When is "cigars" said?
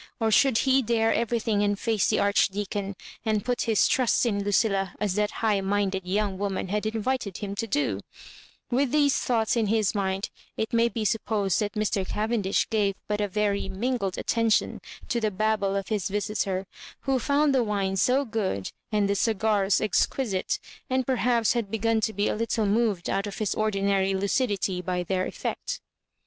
19.13-19.79